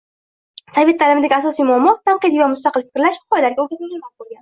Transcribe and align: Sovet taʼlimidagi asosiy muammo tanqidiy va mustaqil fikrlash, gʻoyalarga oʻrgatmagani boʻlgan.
Sovet 0.77 0.97
taʼlimidagi 1.03 1.37
asosiy 1.37 1.69
muammo 1.69 1.95
tanqidiy 2.09 2.43
va 2.47 2.51
mustaqil 2.57 2.89
fikrlash, 2.91 3.25
gʻoyalarga 3.31 3.69
oʻrgatmagani 3.69 4.07
boʻlgan. 4.09 4.39